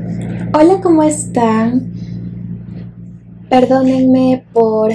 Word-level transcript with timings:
Hola, 0.00 0.80
¿cómo 0.80 1.02
están? 1.02 1.92
Perdónenme 3.50 4.46
por 4.52 4.92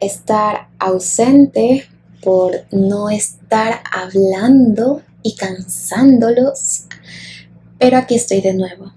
estar 0.00 0.68
ausente, 0.78 1.86
por 2.22 2.52
no 2.72 3.10
estar 3.10 3.82
hablando 3.92 5.02
y 5.22 5.34
cansándolos, 5.34 6.86
pero 7.78 7.98
aquí 7.98 8.14
estoy 8.14 8.40
de 8.40 8.54
nuevo, 8.54 8.92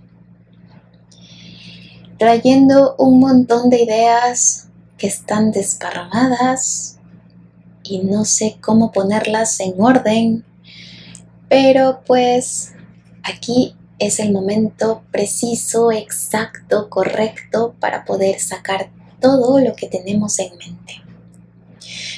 trayendo 2.18 2.96
un 2.98 3.20
montón 3.20 3.70
de 3.70 3.84
ideas 3.84 4.70
que 4.98 5.08
están 5.08 5.52
desparramadas 5.52 7.00
y 7.84 8.00
no 8.00 8.24
sé 8.24 8.60
cómo 8.62 8.94
ponerlas 8.94 9.60
en 9.60 9.74
orden, 9.78 10.46
pero 11.50 12.00
pues 12.06 12.72
aquí 13.24 13.76
es 14.02 14.20
el 14.20 14.32
momento 14.32 15.04
preciso, 15.12 15.92
exacto, 15.92 16.90
correcto 16.90 17.76
para 17.80 18.04
poder 18.04 18.40
sacar 18.40 18.90
todo 19.20 19.60
lo 19.60 19.76
que 19.76 19.88
tenemos 19.88 20.40
en 20.40 20.58
mente. 20.58 21.04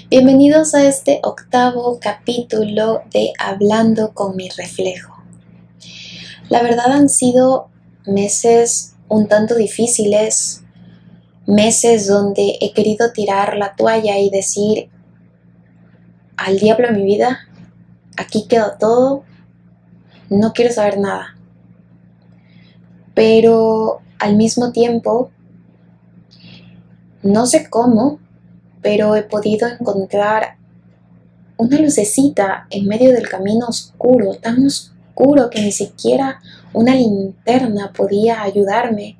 Bienvenidos 0.09 0.75
a 0.75 0.87
este 0.87 1.19
octavo 1.23 1.99
capítulo 1.99 3.01
de 3.11 3.33
Hablando 3.37 4.13
con 4.13 4.37
mi 4.37 4.47
reflejo. 4.47 5.25
La 6.47 6.63
verdad 6.63 6.89
han 6.89 7.09
sido 7.09 7.67
meses 8.05 8.95
un 9.09 9.27
tanto 9.27 9.55
difíciles, 9.55 10.63
meses 11.45 12.07
donde 12.07 12.59
he 12.61 12.71
querido 12.71 13.11
tirar 13.11 13.57
la 13.57 13.75
toalla 13.75 14.19
y 14.19 14.29
decir 14.29 14.89
al 16.37 16.59
diablo 16.59 16.93
mi 16.93 17.03
vida, 17.03 17.39
aquí 18.15 18.47
quedó 18.47 18.77
todo, 18.79 19.25
no 20.29 20.53
quiero 20.53 20.73
saber 20.73 20.97
nada 20.97 21.35
pero 23.13 24.01
al 24.19 24.35
mismo 24.35 24.71
tiempo, 24.71 25.31
no 27.21 27.45
sé 27.45 27.69
cómo, 27.69 28.19
pero 28.81 29.15
he 29.15 29.23
podido 29.23 29.67
encontrar 29.67 30.57
una 31.57 31.79
lucecita 31.79 32.67
en 32.69 32.87
medio 32.87 33.13
del 33.13 33.29
camino 33.29 33.67
oscuro, 33.67 34.35
tan 34.35 34.65
oscuro 34.65 35.49
que 35.49 35.61
ni 35.61 35.71
siquiera 35.71 36.41
una 36.73 36.95
linterna 36.95 37.93
podía 37.93 38.41
ayudarme 38.41 39.17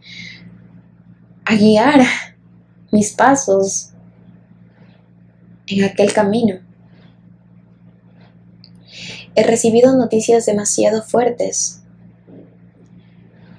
a 1.45 1.55
guiar 1.55 2.01
mis 2.91 3.11
pasos 3.11 3.91
en 5.67 5.83
aquel 5.83 6.11
camino. 6.13 6.59
He 9.35 9.43
recibido 9.43 9.95
noticias 9.95 10.45
demasiado 10.45 11.01
fuertes 11.01 11.82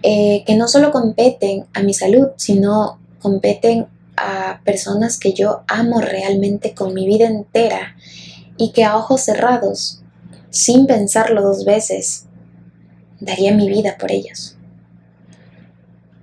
eh, 0.07 0.45
que 0.47 0.55
no 0.55 0.69
solo 0.69 0.93
competen 0.93 1.65
a 1.73 1.83
mi 1.83 1.95
salud, 1.95 2.29
sino 2.37 2.99
competen 3.23 3.87
a 4.19 4.61
personas 4.63 5.19
que 5.19 5.33
yo 5.33 5.63
amo 5.67 6.03
realmente 6.03 6.75
con 6.75 6.93
mi 6.93 7.07
vida 7.07 7.27
entera 7.27 7.97
y 8.59 8.73
que 8.73 8.85
a 8.85 8.99
ojos 8.99 9.23
cerrados, 9.23 10.03
sin 10.51 10.87
pensarlo 10.87 11.41
dos 11.41 11.65
veces, 11.65 12.27
daría 13.19 13.55
mi 13.55 13.67
vida 13.67 13.97
por 13.99 14.13
ellos. 14.13 14.59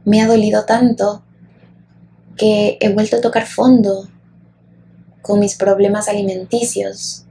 Me 0.06 0.22
ha 0.22 0.28
dolido 0.28 0.66
tanto 0.66 1.24
que 2.38 2.78
he 2.82 2.90
vuelto 2.94 3.18
a 3.18 3.22
tocar 3.22 3.48
fondo 3.48 4.08
con 5.24 5.40
mis 5.40 5.56
problemas 5.56 6.08
alimenticios. 6.08 7.26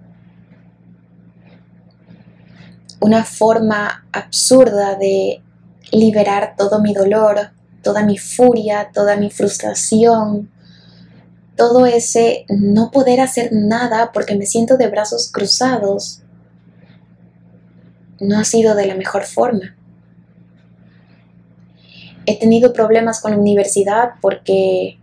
Una 2.98 3.24
forma 3.24 4.04
absurda 4.10 4.96
de 4.96 5.44
liberar 5.92 6.54
todo 6.56 6.80
mi 6.80 6.94
dolor, 6.94 7.50
toda 7.82 8.04
mi 8.04 8.18
furia, 8.18 8.90
toda 8.92 9.16
mi 9.16 9.30
frustración, 9.30 10.50
todo 11.56 11.86
ese 11.86 12.46
no 12.48 12.90
poder 12.90 13.20
hacer 13.20 13.50
nada 13.52 14.12
porque 14.12 14.34
me 14.34 14.46
siento 14.46 14.76
de 14.76 14.88
brazos 14.88 15.30
cruzados, 15.30 16.22
no 18.20 18.38
ha 18.38 18.44
sido 18.44 18.74
de 18.74 18.86
la 18.86 18.94
mejor 18.94 19.24
forma. 19.24 19.76
He 22.26 22.38
tenido 22.38 22.72
problemas 22.72 23.20
con 23.20 23.32
la 23.32 23.38
universidad 23.38 24.12
porque 24.20 24.98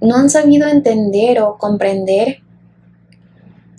no 0.00 0.16
han 0.16 0.30
sabido 0.30 0.68
entender 0.68 1.40
o 1.40 1.58
comprender 1.58 2.42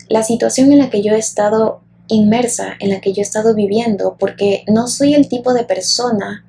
la 0.10 0.24
situación 0.24 0.72
en 0.72 0.80
la 0.80 0.90
que 0.90 1.02
yo 1.02 1.14
he 1.14 1.20
estado 1.20 1.82
inmersa 2.08 2.76
en 2.80 2.90
la 2.90 3.02
que 3.02 3.14
yo 3.14 3.22
he 3.22 3.24
estado 3.24 3.56
viviendo, 3.56 4.16
porque 4.20 4.64
no 4.68 4.88
soy 4.88 5.14
el 5.14 5.28
tipo 5.28 5.54
de 5.54 5.64
persona 5.64 6.46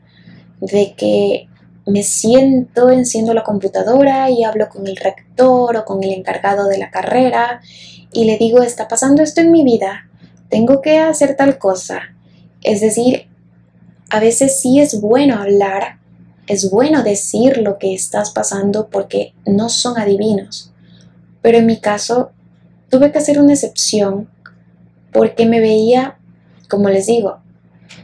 de 0.61 0.95
que 0.97 1.49
me 1.87 2.03
siento 2.03 2.91
enciendo 2.91 3.33
la 3.33 3.45
computadora 3.45 4.29
y 4.31 4.45
hablo 4.45 4.69
con 4.69 4.87
el 4.87 4.97
rector 4.97 5.77
o 5.77 5.85
con 5.85 6.03
el 6.03 6.13
encargado 6.13 6.67
de 6.67 6.79
la 6.79 6.91
carrera 6.91 7.61
y 8.13 8.25
le 8.25 8.39
digo, 8.39 8.63
está 8.63 8.89
pasando 8.89 9.23
esto 9.23 9.41
en 9.41 9.53
mi 9.53 9.63
vida, 9.63 10.09
tengo 10.49 10.81
que 10.81 10.99
hacer 10.99 11.37
tal 11.37 11.59
cosa. 11.59 12.15
Es 12.63 12.81
decir, 12.81 13.29
a 14.11 14.21
veces 14.21 14.61
sí 14.61 14.81
es 14.81 15.01
bueno 15.01 15.41
hablar, 15.41 15.99
es 16.47 16.71
bueno 16.71 17.03
decir 17.03 17.59
lo 17.59 17.79
que 17.79 17.95
estás 17.95 18.31
pasando 18.31 18.89
porque 18.89 19.35
no 19.45 19.69
son 19.69 19.99
adivinos. 19.99 20.73
Pero 21.43 21.59
en 21.59 21.67
mi 21.67 21.81
caso, 21.81 22.31
tuve 22.89 23.13
que 23.13 23.19
hacer 23.19 23.41
una 23.41 23.53
excepción 23.53 24.29
porque 25.17 25.47
me 25.47 25.61
veía, 25.61 26.19
como 26.69 26.91
les 26.91 27.07
digo, 27.07 27.39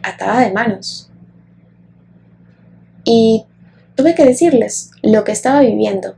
atada 0.02 0.40
de 0.40 0.50
manos. 0.50 1.10
Y 3.04 3.44
tuve 3.94 4.14
que 4.14 4.24
decirles 4.24 4.92
lo 5.02 5.22
que 5.22 5.32
estaba 5.32 5.60
viviendo. 5.60 6.16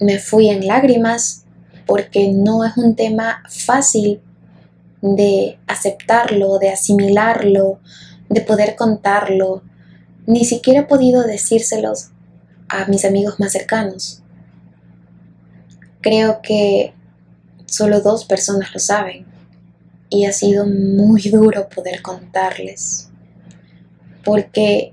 Me 0.00 0.18
fui 0.18 0.48
en 0.48 0.66
lágrimas 0.66 1.44
porque 1.86 2.32
no 2.32 2.64
es 2.64 2.76
un 2.76 2.96
tema 2.96 3.44
fácil 3.48 4.20
de 5.00 5.60
aceptarlo, 5.68 6.58
de 6.58 6.70
asimilarlo, 6.70 7.78
de 8.28 8.40
poder 8.40 8.74
contarlo. 8.74 9.62
Ni 10.26 10.44
siquiera 10.44 10.80
he 10.80 10.86
podido 10.86 11.22
decírselos 11.22 12.10
a 12.68 12.86
mis 12.86 13.04
amigos 13.04 13.38
más 13.38 13.52
cercanos. 13.52 14.24
Creo 16.00 16.42
que 16.42 16.94
Solo 17.66 18.00
dos 18.00 18.24
personas 18.24 18.72
lo 18.72 18.80
saben 18.80 19.26
y 20.08 20.26
ha 20.26 20.32
sido 20.32 20.66
muy 20.66 21.22
duro 21.22 21.68
poder 21.68 22.02
contarles. 22.02 23.10
Porque 24.24 24.92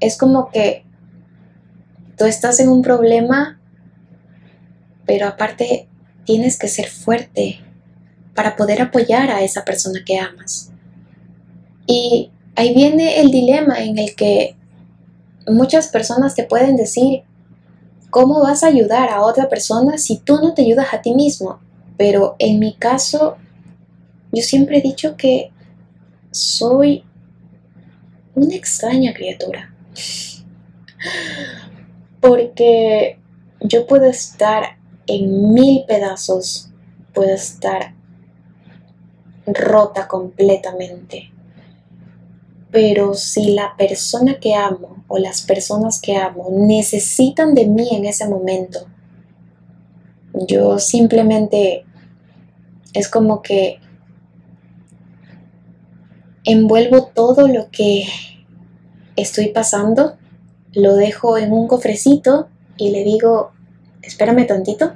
es 0.00 0.16
como 0.16 0.50
que 0.50 0.84
tú 2.16 2.24
estás 2.24 2.60
en 2.60 2.68
un 2.68 2.82
problema, 2.82 3.60
pero 5.06 5.26
aparte 5.26 5.88
tienes 6.24 6.58
que 6.58 6.68
ser 6.68 6.88
fuerte 6.88 7.60
para 8.34 8.56
poder 8.56 8.82
apoyar 8.82 9.30
a 9.30 9.42
esa 9.42 9.64
persona 9.64 10.00
que 10.04 10.18
amas. 10.18 10.70
Y 11.86 12.30
ahí 12.54 12.74
viene 12.74 13.20
el 13.20 13.30
dilema 13.30 13.80
en 13.80 13.98
el 13.98 14.14
que 14.14 14.56
muchas 15.46 15.88
personas 15.88 16.34
te 16.34 16.44
pueden 16.44 16.76
decir, 16.76 17.22
¿Cómo 18.10 18.40
vas 18.40 18.62
a 18.62 18.68
ayudar 18.68 19.10
a 19.10 19.22
otra 19.22 19.48
persona 19.48 19.98
si 19.98 20.18
tú 20.18 20.36
no 20.36 20.54
te 20.54 20.62
ayudas 20.62 20.94
a 20.94 21.02
ti 21.02 21.14
mismo? 21.14 21.60
Pero 21.96 22.36
en 22.38 22.58
mi 22.58 22.74
caso, 22.74 23.36
yo 24.32 24.42
siempre 24.42 24.78
he 24.78 24.82
dicho 24.82 25.16
que 25.16 25.52
soy 26.30 27.04
una 28.34 28.54
extraña 28.54 29.12
criatura. 29.12 29.74
Porque 32.20 33.18
yo 33.60 33.86
puedo 33.86 34.04
estar 34.06 34.78
en 35.06 35.52
mil 35.52 35.84
pedazos, 35.86 36.70
puedo 37.12 37.34
estar 37.34 37.94
rota 39.46 40.06
completamente. 40.06 41.32
Pero 42.70 43.14
si 43.14 43.52
la 43.52 43.74
persona 43.76 44.38
que 44.38 44.54
amo 44.54 45.04
o 45.08 45.18
las 45.18 45.42
personas 45.42 46.00
que 46.00 46.16
amo 46.16 46.48
necesitan 46.50 47.54
de 47.54 47.66
mí 47.66 47.88
en 47.92 48.04
ese 48.04 48.28
momento, 48.28 48.86
yo 50.34 50.78
simplemente 50.78 51.84
es 52.92 53.08
como 53.08 53.40
que 53.42 53.80
envuelvo 56.44 57.06
todo 57.06 57.48
lo 57.48 57.70
que 57.70 58.04
estoy 59.16 59.48
pasando, 59.48 60.16
lo 60.72 60.94
dejo 60.94 61.38
en 61.38 61.52
un 61.52 61.68
cofrecito 61.68 62.48
y 62.76 62.90
le 62.90 63.04
digo, 63.04 63.52
espérame 64.02 64.46
tantito, 64.46 64.94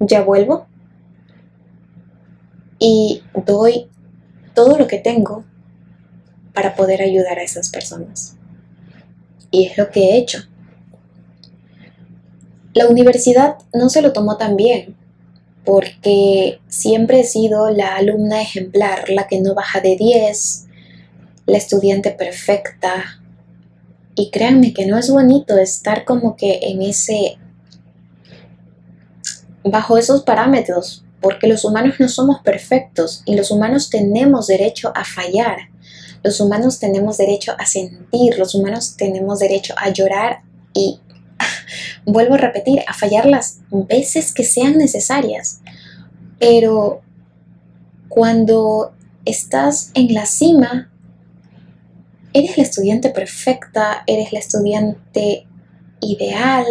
ya 0.00 0.22
vuelvo. 0.22 0.66
Y 2.78 3.22
doy 3.46 3.88
todo 4.54 4.78
lo 4.78 4.86
que 4.86 4.98
tengo 4.98 5.44
para 6.58 6.74
poder 6.74 7.02
ayudar 7.02 7.38
a 7.38 7.44
esas 7.44 7.68
personas. 7.68 8.34
Y 9.52 9.66
es 9.66 9.78
lo 9.78 9.90
que 9.92 10.00
he 10.00 10.18
hecho. 10.18 10.40
La 12.74 12.88
universidad 12.88 13.58
no 13.72 13.88
se 13.88 14.02
lo 14.02 14.12
tomó 14.12 14.36
tan 14.38 14.56
bien, 14.56 14.96
porque 15.64 16.58
siempre 16.66 17.20
he 17.20 17.24
sido 17.24 17.70
la 17.70 17.94
alumna 17.94 18.42
ejemplar, 18.42 19.08
la 19.08 19.28
que 19.28 19.40
no 19.40 19.54
baja 19.54 19.80
de 19.80 19.94
10, 19.94 20.66
la 21.46 21.58
estudiante 21.58 22.10
perfecta. 22.10 23.22
Y 24.16 24.32
créanme 24.32 24.74
que 24.74 24.84
no 24.84 24.98
es 24.98 25.10
bonito 25.10 25.56
estar 25.58 26.04
como 26.04 26.34
que 26.34 26.58
en 26.62 26.82
ese, 26.82 27.38
bajo 29.62 29.96
esos 29.96 30.24
parámetros, 30.24 31.04
porque 31.20 31.46
los 31.46 31.64
humanos 31.64 32.00
no 32.00 32.08
somos 32.08 32.40
perfectos 32.40 33.22
y 33.26 33.36
los 33.36 33.52
humanos 33.52 33.90
tenemos 33.90 34.48
derecho 34.48 34.90
a 34.96 35.04
fallar. 35.04 35.68
Los 36.28 36.40
humanos 36.40 36.78
tenemos 36.78 37.16
derecho 37.16 37.54
a 37.58 37.64
sentir, 37.64 38.38
los 38.38 38.54
humanos 38.54 38.98
tenemos 38.98 39.38
derecho 39.38 39.72
a 39.78 39.88
llorar 39.88 40.42
y, 40.74 41.00
vuelvo 42.04 42.34
a 42.34 42.36
repetir, 42.36 42.82
a 42.86 42.92
fallar 42.92 43.24
las 43.24 43.60
veces 43.70 44.34
que 44.34 44.44
sean 44.44 44.76
necesarias. 44.76 45.60
Pero 46.38 47.00
cuando 48.10 48.92
estás 49.24 49.90
en 49.94 50.12
la 50.12 50.26
cima, 50.26 50.90
eres 52.34 52.58
la 52.58 52.64
estudiante 52.64 53.08
perfecta, 53.08 54.02
eres 54.06 54.30
la 54.34 54.40
estudiante 54.40 55.46
ideal, 56.02 56.66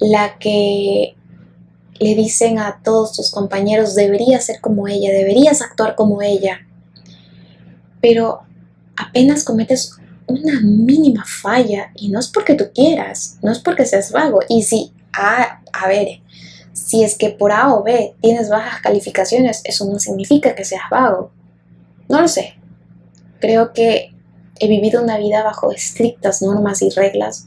la 0.00 0.36
que 0.36 1.16
le 1.98 2.14
dicen 2.14 2.58
a 2.58 2.82
todos 2.84 3.16
tus 3.16 3.30
compañeros, 3.30 3.94
deberías 3.94 4.44
ser 4.44 4.60
como 4.60 4.86
ella, 4.86 5.10
deberías 5.12 5.62
actuar 5.62 5.94
como 5.94 6.20
ella. 6.20 6.58
Pero 8.04 8.42
apenas 8.98 9.44
cometes 9.44 9.96
una 10.26 10.60
mínima 10.60 11.24
falla 11.24 11.90
y 11.94 12.10
no 12.10 12.20
es 12.20 12.28
porque 12.28 12.54
tú 12.54 12.66
quieras, 12.74 13.38
no 13.40 13.50
es 13.50 13.60
porque 13.60 13.86
seas 13.86 14.12
vago. 14.12 14.40
Y 14.46 14.64
si, 14.64 14.92
a, 15.14 15.62
a 15.72 15.88
ver, 15.88 16.20
si 16.74 17.02
es 17.02 17.16
que 17.16 17.30
por 17.30 17.50
A 17.50 17.72
o 17.72 17.82
B 17.82 18.14
tienes 18.20 18.50
bajas 18.50 18.82
calificaciones, 18.82 19.62
eso 19.64 19.86
no 19.90 19.98
significa 19.98 20.54
que 20.54 20.66
seas 20.66 20.82
vago. 20.90 21.30
No 22.10 22.20
lo 22.20 22.28
sé. 22.28 22.56
Creo 23.40 23.72
que 23.72 24.12
he 24.60 24.68
vivido 24.68 25.02
una 25.02 25.16
vida 25.16 25.42
bajo 25.42 25.72
estrictas 25.72 26.42
normas 26.42 26.82
y 26.82 26.90
reglas 26.90 27.46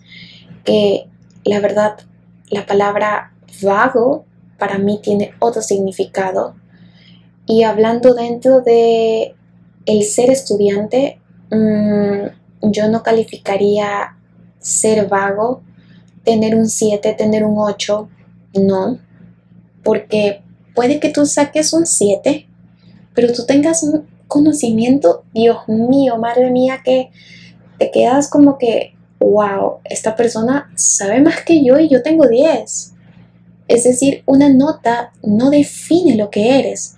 que 0.63 1.07
la 1.43 1.59
verdad 1.59 1.99
la 2.49 2.65
palabra 2.65 3.31
vago 3.61 4.25
para 4.57 4.79
mí 4.79 4.99
tiene 5.03 5.35
otro 5.37 5.61
significado. 5.61 6.55
Y 7.45 7.61
hablando 7.61 8.15
dentro 8.15 8.61
de 8.61 9.36
el 9.87 10.03
ser 10.03 10.29
estudiante, 10.29 11.19
mm, 11.49 12.69
yo 12.69 12.89
no 12.89 13.01
calificaría 13.01 14.15
ser 14.59 15.07
vago, 15.07 15.61
tener 16.23 16.55
un 16.55 16.67
7, 16.67 17.13
tener 17.13 17.45
un 17.45 17.57
8, 17.57 18.09
no, 18.59 18.99
porque 19.83 20.41
puede 20.75 20.99
que 20.99 21.09
tú 21.09 21.25
saques 21.25 21.71
un 21.71 21.85
7, 21.85 22.45
pero 23.15 23.31
tú 23.33 23.45
tengas 23.45 23.81
un 23.81 24.05
conocimiento, 24.27 25.23
Dios 25.33 25.59
mío, 25.67 26.17
madre 26.17 26.51
mía, 26.51 26.81
que 26.83 27.09
te 27.79 27.89
quedas 27.89 28.29
como 28.29 28.57
que, 28.57 28.93
wow, 29.19 29.77
esta 29.85 30.17
persona 30.17 30.69
sabe 30.75 31.21
más 31.21 31.43
que 31.43 31.63
yo 31.63 31.79
y 31.79 31.87
yo 31.87 32.03
tengo 32.03 32.27
10. 32.27 32.93
Es 33.69 33.83
decir, 33.85 34.23
una 34.25 34.49
nota 34.49 35.13
no 35.23 35.49
define 35.49 36.15
lo 36.15 36.29
que 36.29 36.59
eres, 36.59 36.96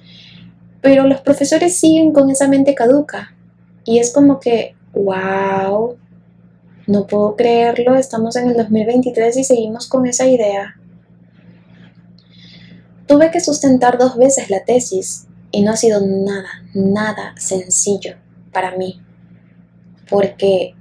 pero 0.82 1.08
los 1.08 1.22
profesores 1.22 1.78
siguen 1.78 2.14
con 2.14 2.30
esa 2.30 2.48
mente 2.48 2.76
caduca 2.76 3.36
y 3.86 4.00
es 4.00 4.12
como 4.14 4.40
que, 4.40 4.76
wow, 4.94 5.98
no 6.88 7.08
puedo 7.08 7.36
creerlo, 7.36 7.96
estamos 7.96 8.36
en 8.36 8.50
el 8.50 8.58
2023 8.58 9.38
y 9.38 9.44
seguimos 9.44 9.88
con 9.88 10.08
esa 10.08 10.28
idea. 10.28 10.76
Tuve 13.08 13.32
que 13.32 13.40
sustentar 13.40 13.98
dos 13.98 14.18
veces 14.18 14.50
la 14.50 14.64
tesis 14.64 15.28
y 15.52 15.62
no 15.64 15.72
ha 15.72 15.76
sido 15.76 16.02
nada, 16.06 16.64
nada 16.74 17.34
sencillo 17.38 18.16
para 18.52 18.76
mí. 18.78 19.02
Porque 20.10 20.76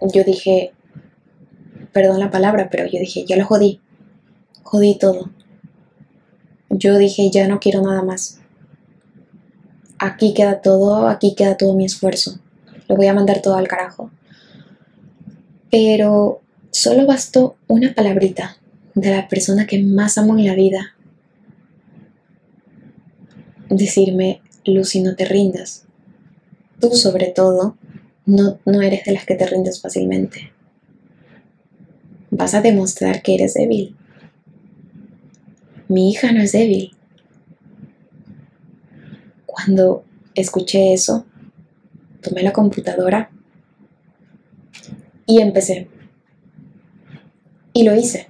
yo 0.00 0.24
dije, 0.24 0.72
perdón 1.92 2.20
la 2.20 2.30
palabra, 2.30 2.68
pero 2.70 2.86
yo 2.86 2.98
dije, 2.98 3.24
ya 3.26 3.36
lo 3.36 3.44
jodí. 3.46 3.80
Jodí 4.62 4.98
todo. 4.98 5.30
Yo 6.70 6.98
dije, 6.98 7.30
ya 7.30 7.48
no 7.48 7.60
quiero 7.60 7.82
nada 7.82 8.02
más. 8.02 8.37
Aquí 9.98 10.34
queda 10.34 10.60
todo, 10.60 11.08
aquí 11.08 11.34
queda 11.34 11.56
todo 11.56 11.74
mi 11.74 11.84
esfuerzo. 11.84 12.38
Lo 12.88 12.96
voy 12.96 13.06
a 13.06 13.14
mandar 13.14 13.42
todo 13.42 13.56
al 13.56 13.68
carajo. 13.68 14.10
Pero 15.70 16.40
solo 16.70 17.06
bastó 17.06 17.56
una 17.66 17.94
palabrita 17.94 18.56
de 18.94 19.10
la 19.10 19.28
persona 19.28 19.66
que 19.66 19.82
más 19.82 20.18
amo 20.18 20.38
en 20.38 20.46
la 20.46 20.54
vida 20.54 20.94
decirme, 23.68 24.40
Lucy, 24.64 25.02
no 25.02 25.14
te 25.14 25.24
rindas. 25.24 25.84
Tú 26.80 26.90
sobre 26.92 27.26
todo, 27.26 27.76
no, 28.26 28.58
no 28.64 28.82
eres 28.82 29.04
de 29.04 29.12
las 29.12 29.24
que 29.24 29.34
te 29.34 29.46
rindes 29.46 29.80
fácilmente. 29.80 30.52
Vas 32.30 32.54
a 32.54 32.60
demostrar 32.60 33.22
que 33.22 33.34
eres 33.34 33.54
débil. 33.54 33.96
Mi 35.88 36.10
hija 36.10 36.32
no 36.32 36.42
es 36.42 36.52
débil. 36.52 36.92
Cuando 39.58 40.04
escuché 40.36 40.92
eso, 40.92 41.24
tomé 42.22 42.42
la 42.42 42.52
computadora 42.52 43.30
y 45.26 45.40
empecé. 45.40 45.88
Y 47.72 47.82
lo 47.82 47.96
hice. 47.96 48.28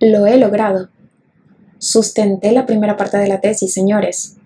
Lo 0.00 0.26
he 0.26 0.38
logrado. 0.38 0.88
Sustenté 1.76 2.52
la 2.52 2.64
primera 2.64 2.96
parte 2.96 3.18
de 3.18 3.28
la 3.28 3.42
tesis, 3.42 3.74
señores. 3.74 4.36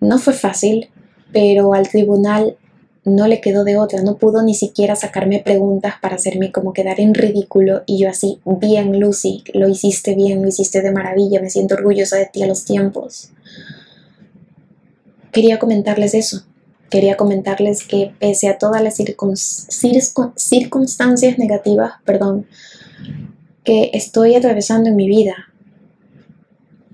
No 0.00 0.18
fue 0.18 0.32
fácil, 0.32 0.88
pero 1.32 1.74
al 1.74 1.88
tribunal 1.88 2.56
no 3.04 3.26
le 3.26 3.42
quedó 3.42 3.64
de 3.64 3.76
otra, 3.76 4.00
no 4.02 4.16
pudo 4.16 4.42
ni 4.42 4.54
siquiera 4.54 4.96
sacarme 4.96 5.40
preguntas 5.40 5.94
para 6.00 6.14
hacerme 6.14 6.50
como 6.50 6.72
quedar 6.72 6.98
en 7.00 7.14
ridículo 7.14 7.82
y 7.84 7.98
yo 7.98 8.08
así, 8.08 8.40
bien 8.44 9.00
Lucy, 9.00 9.42
lo 9.54 9.68
hiciste 9.68 10.14
bien, 10.14 10.40
lo 10.40 10.48
hiciste 10.48 10.82
de 10.82 10.92
maravilla, 10.92 11.40
me 11.40 11.50
siento 11.50 11.74
orgullosa 11.74 12.16
de 12.16 12.26
ti 12.26 12.42
a 12.42 12.46
los 12.46 12.64
tiempos. 12.64 13.32
Quería 15.32 15.58
comentarles 15.58 16.14
eso, 16.14 16.44
quería 16.90 17.16
comentarles 17.16 17.84
que 17.84 18.12
pese 18.20 18.48
a 18.48 18.58
todas 18.58 18.82
las 18.82 18.96
circunstancias 20.36 21.38
negativas, 21.38 21.94
perdón, 22.04 22.46
que 23.64 23.90
estoy 23.94 24.34
atravesando 24.34 24.90
en 24.90 24.96
mi 24.96 25.08
vida, 25.08 25.48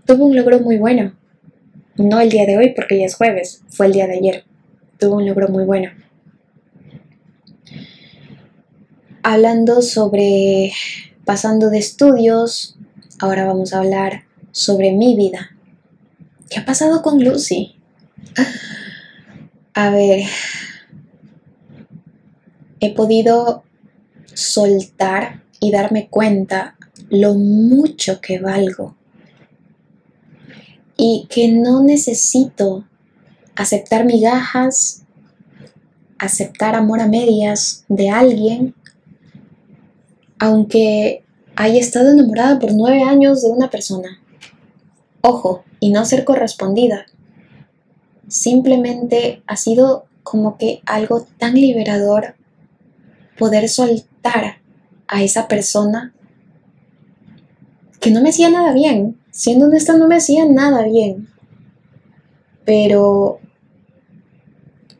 tuve 0.06 0.22
un 0.22 0.36
logro 0.36 0.60
muy 0.60 0.78
bueno 0.78 1.18
no 1.98 2.20
el 2.20 2.30
día 2.30 2.46
de 2.46 2.56
hoy 2.56 2.72
porque 2.74 2.98
ya 2.98 3.06
es 3.06 3.16
jueves, 3.16 3.62
fue 3.68 3.86
el 3.86 3.92
día 3.92 4.06
de 4.06 4.14
ayer. 4.14 4.44
Tuvo 4.98 5.16
un 5.16 5.26
logro 5.26 5.48
muy 5.48 5.64
bueno. 5.64 5.90
Hablando 9.22 9.82
sobre 9.82 10.72
pasando 11.24 11.70
de 11.70 11.78
estudios, 11.78 12.78
ahora 13.18 13.46
vamos 13.46 13.74
a 13.74 13.78
hablar 13.78 14.24
sobre 14.52 14.92
mi 14.92 15.16
vida. 15.16 15.50
¿Qué 16.48 16.60
ha 16.60 16.64
pasado 16.64 17.02
con 17.02 17.22
Lucy? 17.22 17.77
A 19.74 19.90
ver, 19.90 20.24
he 22.80 22.94
podido 22.94 23.64
soltar 24.34 25.42
y 25.60 25.70
darme 25.70 26.08
cuenta 26.08 26.76
lo 27.10 27.34
mucho 27.34 28.20
que 28.20 28.38
valgo 28.38 28.96
y 30.96 31.26
que 31.30 31.48
no 31.48 31.82
necesito 31.82 32.84
aceptar 33.54 34.04
migajas, 34.04 35.04
aceptar 36.18 36.74
amor 36.74 37.00
a 37.00 37.06
medias 37.06 37.84
de 37.88 38.10
alguien, 38.10 38.74
aunque 40.38 41.24
haya 41.56 41.80
estado 41.80 42.10
enamorada 42.10 42.58
por 42.58 42.72
nueve 42.72 43.02
años 43.02 43.42
de 43.42 43.50
una 43.50 43.70
persona. 43.70 44.20
Ojo, 45.20 45.64
y 45.80 45.90
no 45.90 46.04
ser 46.04 46.24
correspondida. 46.24 47.06
Simplemente 48.28 49.42
ha 49.46 49.56
sido 49.56 50.06
como 50.22 50.58
que 50.58 50.82
algo 50.84 51.26
tan 51.38 51.54
liberador 51.54 52.34
poder 53.38 53.68
soltar 53.68 54.58
a 55.06 55.22
esa 55.22 55.48
persona 55.48 56.12
que 58.00 58.10
no 58.10 58.20
me 58.20 58.28
hacía 58.28 58.50
nada 58.50 58.72
bien, 58.74 59.18
siendo 59.30 59.66
honesta 59.66 59.96
no 59.96 60.06
me 60.06 60.16
hacía 60.16 60.44
nada 60.44 60.84
bien. 60.84 61.28
Pero 62.64 63.40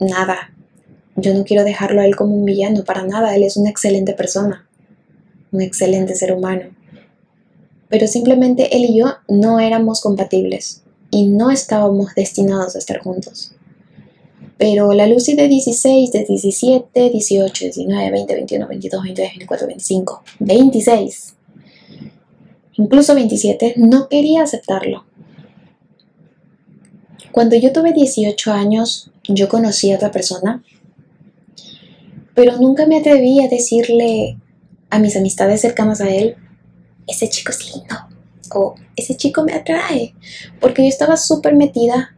nada, 0.00 0.54
yo 1.16 1.34
no 1.34 1.44
quiero 1.44 1.64
dejarlo 1.64 2.00
a 2.00 2.06
él 2.06 2.16
como 2.16 2.34
un 2.34 2.46
villano, 2.46 2.84
para 2.84 3.04
nada, 3.04 3.36
él 3.36 3.42
es 3.42 3.58
una 3.58 3.70
excelente 3.70 4.14
persona, 4.14 4.66
un 5.52 5.60
excelente 5.60 6.14
ser 6.14 6.32
humano. 6.32 6.70
Pero 7.90 8.06
simplemente 8.06 8.74
él 8.76 8.84
y 8.84 8.98
yo 8.98 9.16
no 9.28 9.60
éramos 9.60 10.00
compatibles 10.00 10.82
y 11.10 11.26
no 11.26 11.50
estábamos 11.50 12.14
destinados 12.14 12.76
a 12.76 12.78
estar 12.78 13.00
juntos. 13.00 13.52
Pero 14.56 14.92
la 14.92 15.06
Lucy 15.06 15.34
de 15.34 15.48
16, 15.48 16.12
de 16.12 16.24
17, 16.24 17.10
18, 17.10 17.64
19, 17.64 18.10
20, 18.10 18.34
21, 18.34 18.68
22, 18.68 19.02
23, 19.02 19.30
24, 19.30 19.66
25, 19.66 20.22
26 20.40 21.34
incluso 22.78 23.14
27, 23.14 23.74
no 23.76 24.08
quería 24.08 24.42
aceptarlo. 24.42 25.04
Cuando 27.32 27.56
yo 27.56 27.72
tuve 27.72 27.92
18 27.92 28.52
años, 28.52 29.10
yo 29.28 29.48
conocí 29.48 29.92
a 29.92 29.96
otra 29.96 30.10
persona 30.10 30.64
Pero 32.34 32.56
nunca 32.56 32.86
me 32.86 32.96
atreví 32.96 33.42
a 33.42 33.48
decirle 33.48 34.38
a 34.90 34.98
mis 34.98 35.16
amistades 35.16 35.60
cercanas 35.60 36.00
a 36.00 36.08
él, 36.08 36.36
ese 37.06 37.28
chico 37.28 37.50
es 37.50 37.74
lindo 37.74 38.17
o 38.54 38.74
ese 38.96 39.16
chico 39.16 39.44
me 39.44 39.54
atrae, 39.54 40.14
porque 40.60 40.82
yo 40.82 40.88
estaba 40.88 41.16
súper 41.16 41.54
metida 41.54 42.14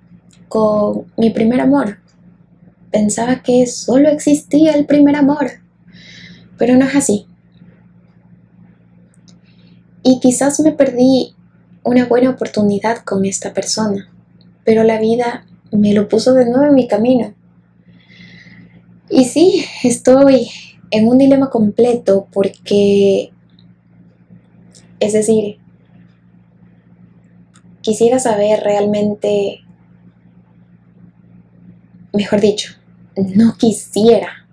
con 0.49 1.06
mi 1.16 1.30
primer 1.30 1.60
amor. 1.60 1.99
Pensaba 2.90 3.42
que 3.42 3.66
solo 3.66 4.08
existía 4.08 4.72
el 4.75 4.87
primer 4.87 5.16
amor, 5.16 5.50
pero 6.58 6.76
no 6.76 6.84
es 6.87 6.96
así. 6.96 7.26
Y 10.02 10.18
quizás 10.20 10.58
me 10.60 10.72
perdí 10.72 11.34
una 11.84 12.06
buena 12.06 12.30
oportunidad 12.30 12.99
con 13.04 13.25
esta 13.25 13.54
persona, 13.54 14.10
pero 14.64 14.82
la 14.82 14.99
vida 14.99 15.46
me 15.70 15.94
lo 15.94 16.08
puso 16.08 16.34
de 16.34 16.46
nuevo 16.46 16.64
en 16.64 16.75
mi 16.75 16.88
camino. 16.88 17.34
Y 19.08 19.25
sí, 19.25 19.64
estoy 19.84 20.49
en 20.90 21.06
un 21.06 21.18
dilema 21.18 21.49
completo 21.49 22.26
porque, 22.32 23.30
es 24.99 25.12
decir, 25.12 25.60
quisiera 27.82 28.18
saber 28.18 28.60
realmente, 28.60 29.60
mejor 32.12 32.40
dicho, 32.40 32.75
no 33.16 33.56
quisiera 33.56 34.46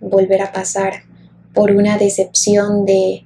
volver 0.00 0.42
a 0.42 0.52
pasar 0.52 1.04
por 1.54 1.70
una 1.70 1.98
decepción 1.98 2.84
de 2.84 3.24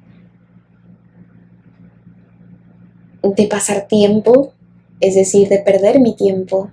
de 3.35 3.47
pasar 3.47 3.89
tiempo, 3.89 4.53
es 5.01 5.15
decir, 5.15 5.49
de 5.49 5.59
perder 5.59 6.01
mi 6.01 6.15
tiempo, 6.15 6.71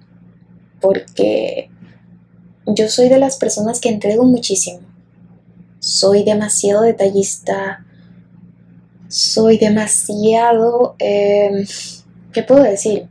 porque 0.80 1.70
yo 2.68 2.90
soy 2.90 3.10
de 3.10 3.18
las 3.18 3.38
personas 3.38 3.80
que 3.80 3.90
entrego 3.90 4.24
muchísimo. 4.24 4.82
Soy 5.80 6.24
demasiado 6.24 6.84
detallista, 6.84 7.86
soy 9.08 9.58
demasiado... 9.58 10.96
Em, 11.00 11.66
¿Qué 12.34 12.44
puedo 12.44 12.64
decir? 12.64 13.08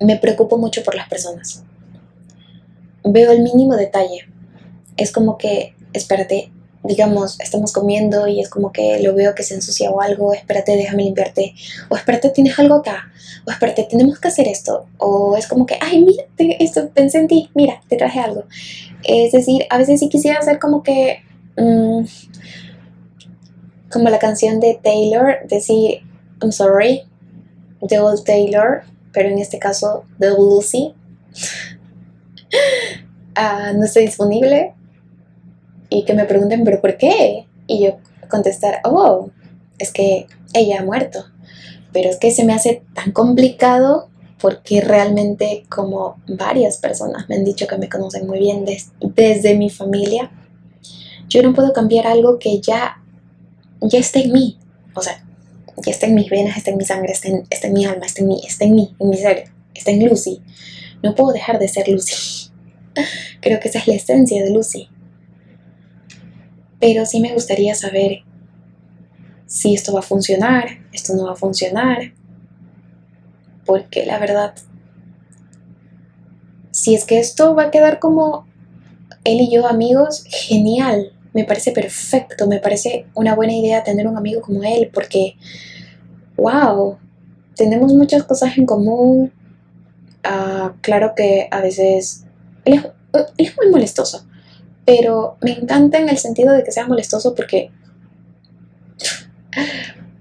Me 0.00 0.16
preocupo 0.18 0.58
mucho 0.58 0.82
por 0.82 0.94
las 0.94 1.08
personas. 1.08 1.64
Veo 3.02 3.32
el 3.32 3.42
mínimo 3.42 3.76
detalle. 3.76 4.28
Es 4.96 5.12
como 5.12 5.38
que, 5.38 5.74
espérate, 5.92 6.50
digamos, 6.86 7.40
estamos 7.40 7.72
comiendo 7.72 8.28
y 8.28 8.40
es 8.40 8.48
como 8.48 8.72
que 8.72 9.00
lo 9.00 9.14
veo 9.14 9.34
que 9.34 9.42
se 9.42 9.54
ensucia 9.54 9.90
o 9.90 10.00
algo, 10.00 10.32
espérate, 10.32 10.76
déjame 10.76 11.04
limpiarte, 11.04 11.54
o 11.88 11.96
espérate, 11.96 12.30
tienes 12.30 12.58
algo 12.58 12.76
acá, 12.76 13.10
o 13.46 13.50
espérate, 13.50 13.84
tenemos 13.84 14.18
que 14.18 14.28
hacer 14.28 14.46
esto, 14.48 14.86
o 14.98 15.36
es 15.36 15.46
como 15.46 15.66
que, 15.66 15.76
ay, 15.80 16.02
mira, 16.02 16.24
esto, 16.60 16.88
pensé 16.90 17.18
en 17.18 17.28
ti, 17.28 17.50
mira, 17.54 17.82
te 17.88 17.96
traje 17.96 18.20
algo. 18.20 18.44
Es 19.02 19.32
decir, 19.32 19.66
a 19.70 19.78
veces 19.78 20.00
sí 20.00 20.08
quisiera 20.08 20.38
hacer 20.38 20.58
como 20.58 20.82
que, 20.82 21.22
mm, 21.56 22.04
como 23.90 24.08
la 24.08 24.18
canción 24.18 24.60
de 24.60 24.78
Taylor, 24.82 25.46
decir, 25.48 26.02
I'm 26.40 26.52
sorry, 26.52 27.04
the 27.88 27.98
old 27.98 28.24
Taylor, 28.24 28.82
pero 29.12 29.28
en 29.28 29.38
este 29.38 29.58
caso, 29.58 30.04
the 30.18 30.30
Lucy. 30.30 30.94
Ah, 33.38 33.74
no 33.74 33.84
estoy 33.84 34.06
disponible, 34.06 34.72
y 35.88 36.04
que 36.04 36.14
me 36.14 36.24
pregunten, 36.24 36.64
¿pero 36.64 36.80
por 36.80 36.96
qué? 36.96 37.46
Y 37.66 37.84
yo 37.84 37.98
contestar, 38.28 38.80
oh, 38.84 39.30
es 39.78 39.92
que 39.92 40.26
ella 40.52 40.80
ha 40.80 40.84
muerto. 40.84 41.24
Pero 41.92 42.10
es 42.10 42.16
que 42.18 42.30
se 42.30 42.44
me 42.44 42.52
hace 42.52 42.82
tan 42.94 43.12
complicado 43.12 44.08
porque 44.40 44.80
realmente 44.80 45.64
como 45.68 46.16
varias 46.28 46.76
personas 46.76 47.28
me 47.28 47.36
han 47.36 47.44
dicho 47.44 47.66
que 47.66 47.78
me 47.78 47.88
conocen 47.88 48.26
muy 48.26 48.38
bien 48.38 48.66
desde 49.00 49.56
mi 49.56 49.70
familia, 49.70 50.30
yo 51.28 51.42
no 51.42 51.54
puedo 51.54 51.72
cambiar 51.72 52.06
algo 52.06 52.38
que 52.38 52.60
ya, 52.60 53.02
ya 53.80 53.98
está 53.98 54.20
en 54.20 54.32
mí. 54.32 54.58
O 54.94 55.02
sea, 55.02 55.24
ya 55.84 55.92
está 55.92 56.06
en 56.06 56.14
mis 56.14 56.30
venas, 56.30 56.56
está 56.56 56.70
en 56.70 56.78
mi 56.78 56.84
sangre, 56.84 57.12
está 57.12 57.28
en, 57.28 57.46
está 57.50 57.66
en 57.68 57.72
mi 57.74 57.84
alma, 57.84 58.06
está 58.06 58.22
en 58.22 58.28
mí, 58.28 58.40
está 58.46 58.64
en 58.64 58.74
mí, 58.74 58.94
en 58.98 59.08
mi 59.10 59.16
ser, 59.16 59.50
está 59.74 59.90
en 59.90 60.08
Lucy. 60.08 60.42
No 61.02 61.14
puedo 61.14 61.32
dejar 61.32 61.58
de 61.58 61.68
ser 61.68 61.88
Lucy. 61.88 62.50
Creo 63.40 63.60
que 63.60 63.68
esa 63.68 63.78
es 63.78 63.86
la 63.86 63.94
esencia 63.94 64.42
de 64.42 64.50
Lucy 64.50 64.88
pero 66.80 67.06
sí 67.06 67.20
me 67.20 67.32
gustaría 67.32 67.74
saber 67.74 68.22
si 69.46 69.74
esto 69.74 69.92
va 69.92 70.00
a 70.00 70.02
funcionar, 70.02 70.78
esto 70.92 71.14
no 71.14 71.26
va 71.26 71.32
a 71.32 71.36
funcionar, 71.36 72.12
porque 73.64 74.04
la 74.04 74.18
verdad, 74.18 74.54
si 76.70 76.94
es 76.94 77.04
que 77.04 77.18
esto 77.18 77.54
va 77.54 77.64
a 77.64 77.70
quedar 77.70 77.98
como 77.98 78.46
él 79.24 79.40
y 79.40 79.50
yo 79.50 79.66
amigos, 79.66 80.24
genial, 80.28 81.12
me 81.36 81.44
parece 81.44 81.72
perfecto, 81.72 82.46
me 82.46 82.60
parece 82.60 83.06
una 83.14 83.34
buena 83.34 83.52
idea 83.52 83.84
tener 83.84 84.06
un 84.06 84.16
amigo 84.16 84.40
como 84.40 84.62
él, 84.64 84.90
porque, 84.92 85.36
wow, 86.38 86.96
tenemos 87.54 87.92
muchas 87.92 88.24
cosas 88.24 88.56
en 88.56 88.64
común, 88.64 89.30
ah, 90.24 90.72
claro 90.80 91.12
que 91.14 91.46
a 91.50 91.60
veces 91.60 92.24
él 92.64 92.90
es 93.36 93.54
muy 93.58 93.68
molestoso, 93.68 94.26
pero 94.86 95.36
me 95.42 95.52
encanta 95.52 95.98
en 95.98 96.08
el 96.08 96.16
sentido 96.16 96.54
de 96.54 96.64
que 96.64 96.72
sea 96.72 96.86
molestoso 96.86 97.34
porque 97.34 97.70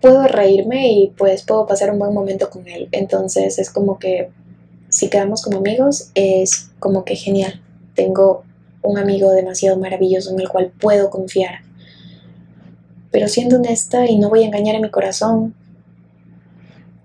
puedo 0.01 0.27
reírme 0.27 0.91
y 0.91 1.13
pues 1.17 1.43
puedo 1.43 1.65
pasar 1.65 1.91
un 1.91 1.99
buen 1.99 2.13
momento 2.13 2.49
con 2.49 2.67
él. 2.67 2.89
Entonces 2.91 3.57
es 3.57 3.69
como 3.69 3.99
que 3.99 4.31
si 4.89 5.09
quedamos 5.09 5.41
como 5.41 5.59
amigos 5.59 6.11
es 6.13 6.71
como 6.79 7.05
que 7.05 7.15
genial. 7.15 7.61
Tengo 7.95 8.43
un 8.85 8.97
amigo 8.97 9.31
demasiado 9.31 9.77
maravilloso 9.77 10.31
en 10.31 10.39
el 10.39 10.49
cual 10.49 10.71
puedo 10.79 11.09
confiar. 11.09 11.59
Pero 13.11 13.27
siendo 13.27 13.57
honesta 13.57 14.05
y 14.05 14.17
no 14.17 14.29
voy 14.29 14.43
a 14.43 14.47
engañar 14.47 14.75
a 14.75 14.79
mi 14.79 14.89
corazón, 14.89 15.55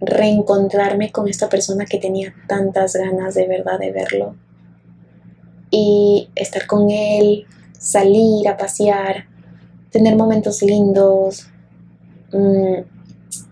reencontrarme 0.00 1.12
con 1.12 1.28
esta 1.28 1.49
persona 1.49 1.84
que 1.84 1.99
tenía 1.99 2.34
tantas 2.46 2.94
ganas 2.94 3.34
de 3.34 3.46
verdad 3.46 3.78
de 3.78 3.92
verlo 3.92 4.34
y 5.70 6.30
estar 6.34 6.66
con 6.66 6.90
él, 6.90 7.46
salir 7.78 8.49
a 8.49 8.56
pasear, 8.56 9.26
tener 9.90 10.16
momentos 10.16 10.62
lindos, 10.62 11.46
mm, 12.32 12.75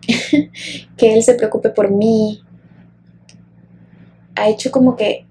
que 0.97 1.15
él 1.15 1.23
se 1.23 1.35
preocupe 1.35 1.71
por 1.71 1.91
mí, 1.91 2.43
ha 4.35 4.49
hecho 4.49 4.71
como 4.71 4.97
que, 4.97 5.27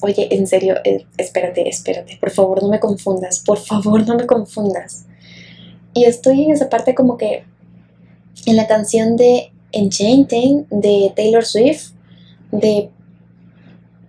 oye, 0.00 0.28
en 0.34 0.46
serio, 0.46 0.76
eh, 0.84 1.06
espérate, 1.16 1.68
espérate, 1.68 2.16
por 2.18 2.30
favor 2.30 2.62
no 2.62 2.68
me 2.68 2.80
confundas, 2.80 3.40
por 3.40 3.58
favor 3.58 4.06
no 4.06 4.16
me 4.16 4.26
confundas. 4.26 5.06
Y 5.94 6.04
estoy 6.04 6.44
en 6.44 6.52
esa 6.52 6.68
parte 6.68 6.94
como 6.94 7.16
que 7.16 7.44
en 8.46 8.56
la 8.56 8.66
canción 8.66 9.16
de 9.16 9.52
Enchanting 9.72 10.66
de 10.70 11.12
Taylor 11.14 11.44
Swift, 11.44 11.92
de 12.52 12.90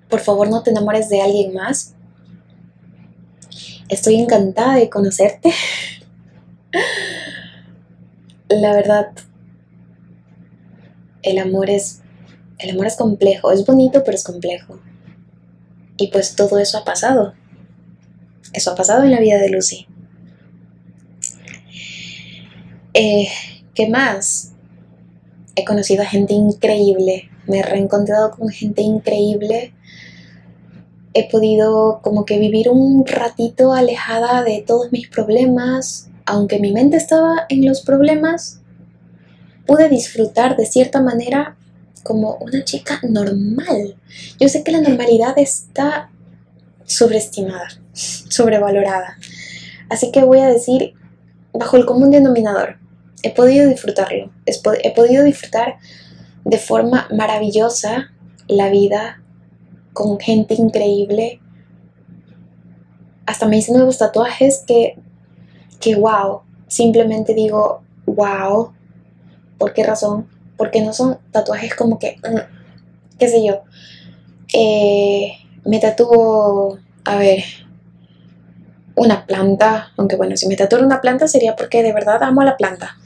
por 0.10 0.20
favor 0.22 0.50
no 0.50 0.64
te 0.64 0.72
enamores 0.72 1.10
de 1.10 1.22
alguien 1.22 1.54
más. 1.54 1.94
Estoy 3.88 4.16
encantada 4.16 4.76
de 4.76 4.90
conocerte. 4.90 5.52
La 8.50 8.74
verdad, 8.74 9.12
el 11.22 11.38
amor 11.38 11.70
es 11.70 12.02
el 12.60 12.72
amor 12.72 12.88
es 12.88 12.98
complejo, 12.98 13.52
es 13.52 13.66
bonito, 13.66 14.04
pero 14.04 14.16
es 14.16 14.24
complejo. 14.24 14.80
Y 16.00 16.08
pues 16.08 16.36
todo 16.36 16.58
eso 16.60 16.78
ha 16.78 16.86
pasado. 16.86 17.34
Eso 18.54 18.72
ha 18.72 18.76
pasado 18.76 19.04
en 19.04 19.12
la 19.12 19.20
vida 19.20 19.38
de 19.38 19.50
Lucy. 19.50 19.88
Eh, 22.94 23.28
¿Qué 23.76 23.88
más? 23.88 24.54
He 25.56 25.66
conocido 25.66 26.04
a 26.04 26.08
gente 26.08 26.34
increíble, 26.34 27.30
me 27.46 27.60
he 27.60 27.64
reencontrado 27.64 28.32
con 28.32 28.50
gente 28.50 28.82
increíble 28.82 29.74
he 31.14 31.30
podido 31.30 32.00
como 32.02 32.26
que 32.26 32.40
vivir 32.40 32.70
un 32.70 33.06
ratito 33.06 33.74
alejada 33.74 34.44
de 34.44 34.64
todos 34.66 34.92
mis 34.92 35.10
problemas, 35.10 36.10
aunque 36.26 36.60
mi 36.60 36.72
mente 36.72 36.98
estaba 36.98 37.46
en 37.50 37.66
los 37.66 37.82
problemas, 37.82 38.62
pude 39.66 39.90
disfrutar 39.90 40.56
de 40.56 40.66
cierta 40.66 41.02
manera 41.02 41.58
como 42.04 42.36
una 42.36 42.64
chica 42.64 43.00
normal. 43.04 43.96
Yo 44.40 44.50
sé 44.50 44.64
que 44.64 44.72
la 44.72 44.82
normalidad 44.82 45.38
está 45.38 46.12
sobreestimada, 46.86 47.68
sobrevalorada. 47.94 49.18
Así 49.90 50.12
que 50.12 50.24
voy 50.24 50.40
a 50.40 50.48
decir, 50.48 50.94
bajo 51.54 51.78
el 51.78 51.86
común 51.86 52.12
denominador, 52.12 52.78
he 53.24 53.32
podido 53.32 53.68
disfrutarlo. 53.68 54.32
He 54.46 54.92
podido 54.94 55.24
disfrutar 55.24 55.78
de 56.46 56.58
forma 56.58 57.08
maravillosa 57.12 58.12
la 58.48 58.70
vida 58.70 59.22
con 59.94 60.20
gente 60.20 60.56
increíble. 60.56 61.40
Hasta 63.26 63.48
me 63.48 63.58
hice 63.58 63.72
nuevos 63.72 63.98
tatuajes 63.98 64.64
que, 64.66 64.98
que 65.80 65.96
wow, 65.96 66.42
simplemente 66.68 67.34
digo 67.34 67.84
wow. 68.06 68.74
¿Por 69.58 69.74
qué 69.74 69.84
razón? 69.84 70.28
Porque 70.60 70.82
no 70.82 70.94
son 70.94 71.18
tatuajes 71.32 71.74
como 71.74 71.98
que, 71.98 72.18
mm, 72.18 73.18
qué 73.18 73.28
sé 73.28 73.44
yo, 73.44 73.64
eh, 74.54 75.32
me 75.66 75.80
tatúo, 75.80 76.78
a 77.06 77.16
ver, 77.16 77.44
una 78.96 79.26
planta, 79.26 79.92
aunque 79.98 80.16
bueno, 80.18 80.36
si 80.38 80.48
me 80.48 80.56
tatúo 80.56 80.80
una 80.80 81.02
planta 81.02 81.28
sería 81.28 81.56
porque 81.56 81.82
de 81.82 81.94
verdad 81.94 82.22
amo 82.22 82.42
a 82.42 82.46
la 82.46 82.58
planta. 82.58 82.98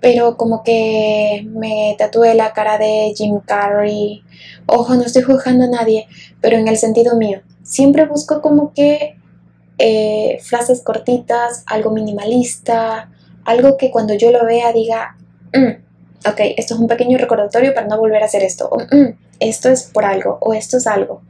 Pero 0.00 0.36
como 0.36 0.62
que 0.62 1.46
me 1.48 1.94
tatué 1.98 2.34
la 2.34 2.52
cara 2.52 2.78
de 2.78 3.14
Jim 3.16 3.40
Carrey. 3.40 4.22
Ojo, 4.66 4.94
no 4.94 5.02
estoy 5.02 5.22
juzgando 5.22 5.64
a 5.64 5.68
nadie, 5.68 6.06
pero 6.40 6.56
en 6.58 6.68
el 6.68 6.76
sentido 6.76 7.16
mío. 7.16 7.40
Siempre 7.62 8.06
busco 8.06 8.42
como 8.42 8.74
que 8.74 9.16
eh, 9.78 10.38
frases 10.42 10.82
cortitas, 10.82 11.64
algo 11.66 11.90
minimalista, 11.90 13.10
algo 13.44 13.76
que 13.76 13.90
cuando 13.90 14.14
yo 14.14 14.30
lo 14.30 14.44
vea 14.44 14.72
diga, 14.72 15.16
mm, 15.54 15.85
ok, 16.30 16.40
esto 16.56 16.74
es 16.74 16.80
un 16.80 16.88
pequeño 16.88 17.18
recordatorio 17.18 17.74
para 17.74 17.86
no 17.86 17.98
volver 17.98 18.22
a 18.22 18.26
hacer 18.26 18.42
esto, 18.42 18.70
mm, 18.90 19.18
esto 19.40 19.68
es 19.68 19.84
por 19.84 20.04
algo, 20.04 20.38
o 20.40 20.54
esto 20.54 20.76
es 20.76 20.86
algo. 20.86 21.22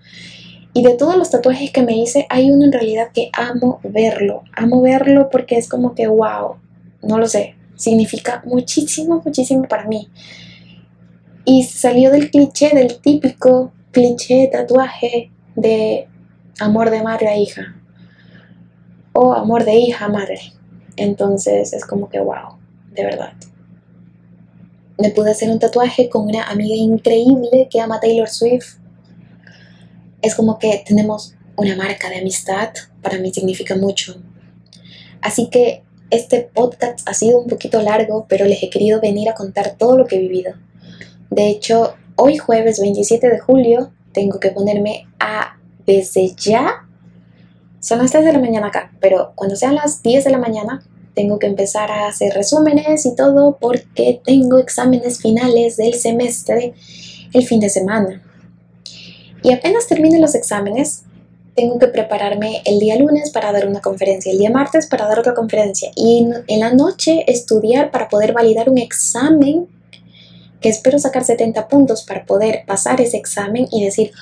Y 0.72 0.82
de 0.82 0.94
todos 0.94 1.16
los 1.16 1.30
tatuajes 1.30 1.70
que 1.70 1.82
me 1.82 1.96
hice, 1.96 2.26
hay 2.28 2.50
uno 2.50 2.64
en 2.64 2.72
realidad 2.72 3.08
que 3.14 3.30
amo 3.32 3.80
verlo, 3.82 4.42
amo 4.52 4.82
verlo 4.82 5.30
porque 5.30 5.56
es 5.56 5.68
como 5.68 5.94
que, 5.94 6.06
wow, 6.06 6.56
no 7.02 7.18
lo 7.18 7.26
sé, 7.26 7.54
significa 7.76 8.42
muchísimo, 8.44 9.22
muchísimo 9.24 9.66
para 9.68 9.84
mí. 9.84 10.08
Y 11.44 11.62
salió 11.62 12.10
del 12.10 12.30
cliché, 12.30 12.70
del 12.74 13.00
típico 13.00 13.72
cliché 13.90 14.48
tatuaje 14.52 15.30
de 15.54 16.08
amor 16.60 16.90
de 16.90 17.02
madre 17.02 17.28
a 17.28 17.36
hija 17.36 17.74
o 19.12 19.32
amor 19.32 19.64
de 19.64 19.76
hija 19.76 20.04
a 20.04 20.08
madre. 20.08 20.40
Entonces 20.96 21.72
es 21.72 21.86
como 21.86 22.08
que 22.08 22.20
wow, 22.20 22.58
de 22.92 23.04
verdad. 23.04 23.32
Me 24.98 25.10
pude 25.10 25.30
hacer 25.30 25.50
un 25.50 25.58
tatuaje 25.58 26.08
con 26.08 26.26
una 26.26 26.48
amiga 26.48 26.74
increíble 26.74 27.68
que 27.70 27.80
ama 27.80 28.00
Taylor 28.00 28.28
Swift. 28.28 28.78
Es 30.22 30.34
como 30.34 30.58
que 30.58 30.82
tenemos 30.86 31.34
una 31.56 31.76
marca 31.76 32.08
de 32.08 32.18
amistad, 32.18 32.70
para 33.02 33.18
mí 33.18 33.32
significa 33.32 33.76
mucho. 33.76 34.16
Así 35.20 35.48
que 35.50 35.82
este 36.10 36.42
podcast 36.54 37.06
ha 37.08 37.14
sido 37.14 37.40
un 37.40 37.48
poquito 37.48 37.82
largo, 37.82 38.26
pero 38.28 38.44
les 38.46 38.62
he 38.62 38.70
querido 38.70 39.00
venir 39.00 39.28
a 39.28 39.34
contar 39.34 39.76
todo 39.76 39.98
lo 39.98 40.06
que 40.06 40.16
he 40.16 40.20
vivido. 40.20 40.54
De 41.30 41.48
hecho, 41.48 41.94
hoy 42.16 42.38
jueves 42.38 42.80
27 42.80 43.28
de 43.28 43.38
julio 43.38 43.92
tengo 44.12 44.40
que 44.40 44.50
ponerme 44.50 45.06
a 45.18 45.58
desde 45.84 46.34
ya 46.34 46.86
son 47.80 47.98
las 47.98 48.10
3 48.10 48.24
de 48.24 48.32
la 48.32 48.38
mañana 48.40 48.66
acá, 48.68 48.90
pero 49.00 49.32
cuando 49.36 49.54
sean 49.54 49.76
las 49.76 50.02
10 50.02 50.24
de 50.24 50.30
la 50.30 50.38
mañana 50.38 50.82
tengo 51.16 51.38
que 51.38 51.46
empezar 51.46 51.90
a 51.90 52.06
hacer 52.06 52.34
resúmenes 52.34 53.06
y 53.06 53.16
todo 53.16 53.56
porque 53.58 54.20
tengo 54.22 54.58
exámenes 54.58 55.18
finales 55.18 55.78
del 55.78 55.94
semestre 55.94 56.74
el 57.32 57.46
fin 57.46 57.58
de 57.58 57.70
semana. 57.70 58.22
Y 59.42 59.52
apenas 59.52 59.86
termine 59.86 60.20
los 60.20 60.34
exámenes, 60.34 61.04
tengo 61.54 61.78
que 61.78 61.86
prepararme 61.86 62.60
el 62.66 62.78
día 62.78 62.96
lunes 62.96 63.30
para 63.30 63.50
dar 63.50 63.66
una 63.66 63.80
conferencia, 63.80 64.30
el 64.30 64.38
día 64.38 64.50
martes 64.50 64.86
para 64.86 65.08
dar 65.08 65.18
otra 65.18 65.34
conferencia 65.34 65.90
y 65.96 66.28
en 66.46 66.60
la 66.60 66.74
noche 66.74 67.24
estudiar 67.26 67.90
para 67.90 68.10
poder 68.10 68.34
validar 68.34 68.68
un 68.68 68.76
examen 68.76 69.68
que 70.60 70.68
espero 70.68 70.98
sacar 70.98 71.24
70 71.24 71.66
puntos 71.68 72.02
para 72.02 72.26
poder 72.26 72.64
pasar 72.66 73.00
ese 73.00 73.16
examen 73.16 73.66
y 73.70 73.84
decir, 73.84 74.12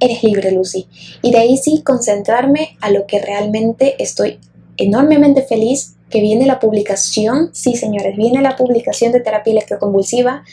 eres 0.00 0.24
libre, 0.24 0.50
Lucy. 0.50 0.88
Y 1.22 1.30
de 1.30 1.38
ahí 1.38 1.56
sí 1.56 1.82
concentrarme 1.84 2.76
a 2.80 2.90
lo 2.90 3.06
que 3.06 3.20
realmente 3.20 4.02
estoy 4.02 4.40
enormemente 4.76 5.42
feliz, 5.42 5.96
que 6.10 6.20
viene 6.20 6.46
la 6.46 6.60
publicación, 6.60 7.50
sí 7.52 7.74
señores, 7.74 8.16
viene 8.16 8.40
la 8.40 8.56
publicación 8.56 9.12
de 9.12 9.20
terapia 9.20 9.52
electroconvulsiva. 9.52 10.44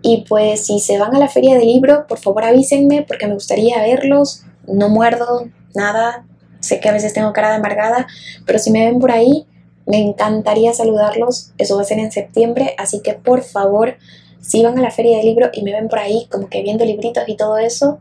Y 0.00 0.24
pues 0.28 0.66
si 0.66 0.80
se 0.80 0.98
van 0.98 1.14
a 1.14 1.18
la 1.18 1.28
feria 1.28 1.54
del 1.54 1.66
libro, 1.66 2.06
por 2.06 2.18
favor 2.18 2.44
avísenme 2.44 3.02
porque 3.02 3.26
me 3.26 3.34
gustaría 3.34 3.80
verlos. 3.82 4.42
No 4.66 4.88
muerdo, 4.88 5.48
nada. 5.74 6.26
Sé 6.60 6.80
que 6.80 6.88
a 6.88 6.92
veces 6.92 7.12
tengo 7.12 7.32
cara 7.32 7.50
de 7.50 7.56
amargada, 7.56 8.06
pero 8.46 8.58
si 8.58 8.70
me 8.70 8.84
ven 8.86 9.00
por 9.00 9.10
ahí, 9.10 9.46
me 9.86 9.98
encantaría 9.98 10.72
saludarlos. 10.72 11.52
Eso 11.58 11.76
va 11.76 11.82
a 11.82 11.84
ser 11.84 11.98
en 11.98 12.12
septiembre, 12.12 12.74
así 12.78 13.00
que 13.00 13.14
por 13.14 13.42
favor, 13.42 13.96
si 14.40 14.62
van 14.62 14.78
a 14.78 14.82
la 14.82 14.90
feria 14.90 15.18
del 15.18 15.26
libro 15.26 15.50
y 15.52 15.62
me 15.62 15.72
ven 15.72 15.88
por 15.88 15.98
ahí 15.98 16.26
como 16.30 16.48
que 16.48 16.62
viendo 16.62 16.84
libritos 16.84 17.24
y 17.26 17.36
todo 17.36 17.58
eso, 17.58 17.98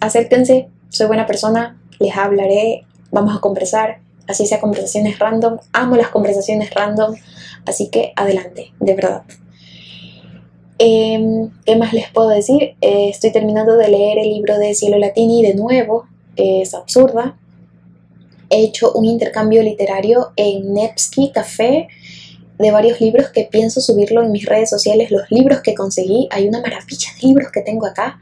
acéptense, 0.00 0.68
soy 0.88 1.06
buena 1.06 1.26
persona, 1.26 1.80
les 1.98 2.16
hablaré, 2.16 2.86
vamos 3.10 3.36
a 3.36 3.40
conversar, 3.40 4.00
así 4.26 4.46
sea 4.46 4.60
conversaciones 4.60 5.18
random, 5.18 5.58
amo 5.72 5.96
las 5.96 6.08
conversaciones 6.08 6.72
random, 6.74 7.14
así 7.66 7.88
que 7.88 8.12
adelante, 8.16 8.72
de 8.80 8.94
verdad. 8.94 9.22
Em, 10.78 11.50
¿Qué 11.64 11.76
más 11.76 11.92
les 11.92 12.10
puedo 12.10 12.28
decir? 12.28 12.74
Eh, 12.80 13.08
estoy 13.08 13.30
terminando 13.30 13.76
de 13.76 13.88
leer 13.88 14.18
el 14.18 14.30
libro 14.30 14.58
de 14.58 14.74
Cielo 14.74 14.98
Latini 14.98 15.42
de 15.42 15.54
nuevo, 15.54 16.06
es 16.36 16.74
absurda. 16.74 17.38
He 18.50 18.64
hecho 18.64 18.92
un 18.92 19.04
intercambio 19.04 19.62
literario 19.62 20.32
en 20.36 20.74
Nevsky 20.74 21.30
Café 21.30 21.88
de 22.58 22.70
varios 22.70 23.00
libros 23.00 23.28
que 23.30 23.44
pienso 23.44 23.80
subirlo 23.80 24.22
en 24.22 24.32
mis 24.32 24.46
redes 24.46 24.70
sociales, 24.70 25.10
los 25.10 25.30
libros 25.30 25.60
que 25.62 25.74
conseguí, 25.74 26.28
hay 26.30 26.48
una 26.48 26.60
maravilla 26.60 27.08
de 27.20 27.28
libros 27.28 27.50
que 27.52 27.62
tengo 27.62 27.86
acá, 27.86 28.20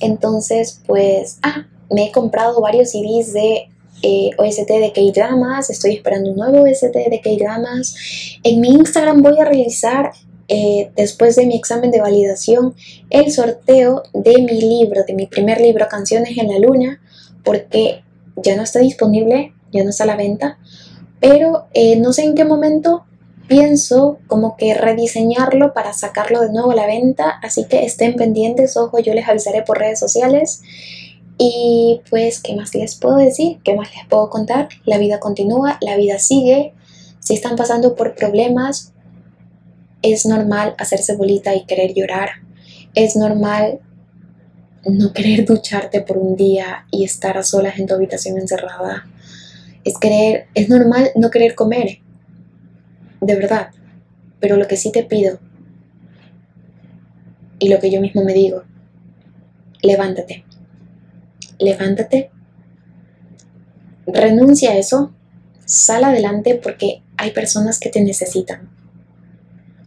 entonces 0.00 0.82
pues, 0.86 1.38
ah, 1.42 1.66
me 1.90 2.06
he 2.06 2.12
comprado 2.12 2.60
varios 2.60 2.90
CDs 2.90 3.32
de 3.32 3.70
eh, 4.02 4.30
OST 4.38 4.68
de 4.68 4.92
K-Dramas, 4.94 5.70
estoy 5.70 5.94
esperando 5.94 6.30
un 6.30 6.36
nuevo 6.36 6.62
OST 6.62 6.94
de 6.94 7.20
K-Dramas, 7.22 7.94
en 8.42 8.60
mi 8.60 8.68
Instagram 8.68 9.22
voy 9.22 9.38
a 9.40 9.44
realizar 9.44 10.12
eh, 10.48 10.90
después 10.96 11.36
de 11.36 11.46
mi 11.46 11.56
examen 11.56 11.90
de 11.90 12.00
validación 12.00 12.74
el 13.10 13.30
sorteo 13.30 14.02
de 14.14 14.40
mi 14.40 14.60
libro, 14.60 15.04
de 15.06 15.12
mi 15.12 15.26
primer 15.26 15.60
libro, 15.60 15.86
Canciones 15.88 16.38
en 16.38 16.48
la 16.48 16.58
Luna, 16.58 17.02
porque 17.44 18.02
ya 18.36 18.56
no 18.56 18.62
está 18.62 18.78
disponible, 18.78 19.52
ya 19.72 19.84
no 19.84 19.90
está 19.90 20.04
a 20.04 20.08
la 20.08 20.16
venta, 20.16 20.58
pero 21.20 21.66
eh, 21.74 21.96
no 21.96 22.12
sé 22.12 22.22
en 22.22 22.34
qué 22.34 22.44
momento 22.44 23.04
pienso 23.48 24.18
como 24.26 24.56
que 24.56 24.74
rediseñarlo 24.74 25.72
para 25.72 25.92
sacarlo 25.92 26.40
de 26.40 26.52
nuevo 26.52 26.70
a 26.70 26.76
la 26.76 26.86
venta, 26.86 27.30
así 27.42 27.64
que 27.64 27.84
estén 27.84 28.14
pendientes, 28.14 28.76
ojo, 28.76 28.98
yo 29.00 29.14
les 29.14 29.26
avisaré 29.28 29.62
por 29.62 29.78
redes 29.78 29.98
sociales. 29.98 30.62
Y 31.38 32.00
pues, 32.10 32.42
¿qué 32.42 32.56
más 32.56 32.74
les 32.74 32.96
puedo 32.96 33.16
decir? 33.16 33.58
¿Qué 33.62 33.74
más 33.74 33.94
les 33.94 34.06
puedo 34.06 34.28
contar? 34.28 34.68
La 34.84 34.98
vida 34.98 35.20
continúa, 35.20 35.78
la 35.80 35.96
vida 35.96 36.18
sigue. 36.18 36.74
Si 37.20 37.34
están 37.34 37.56
pasando 37.56 37.94
por 37.94 38.16
problemas, 38.16 38.92
es 40.02 40.26
normal 40.26 40.74
hacerse 40.78 41.16
bolita 41.16 41.54
y 41.54 41.64
querer 41.64 41.94
llorar. 41.94 42.30
Es 42.94 43.14
normal 43.14 43.80
no 44.84 45.12
querer 45.12 45.44
ducharte 45.44 46.00
por 46.00 46.18
un 46.18 46.34
día 46.36 46.86
y 46.90 47.04
estar 47.04 47.38
a 47.38 47.42
solas 47.44 47.78
en 47.78 47.86
tu 47.86 47.94
habitación 47.94 48.36
encerrada. 48.38 49.06
Es 49.84 49.96
querer, 49.98 50.48
es 50.54 50.68
normal 50.68 51.10
no 51.14 51.30
querer 51.30 51.54
comer 51.54 52.00
de 53.20 53.34
verdad. 53.36 53.70
Pero 54.40 54.56
lo 54.56 54.66
que 54.66 54.76
sí 54.76 54.92
te 54.92 55.02
pido, 55.02 55.40
y 57.58 57.68
lo 57.68 57.80
que 57.80 57.90
yo 57.90 58.00
mismo 58.00 58.22
me 58.22 58.34
digo, 58.34 58.62
levántate. 59.82 60.44
Levántate. 61.58 62.30
Renuncia 64.06 64.72
a 64.72 64.76
eso. 64.76 65.12
Sal 65.64 66.04
adelante 66.04 66.54
porque 66.62 67.02
hay 67.16 67.32
personas 67.32 67.78
que 67.78 67.90
te 67.90 68.00
necesitan. 68.00 68.70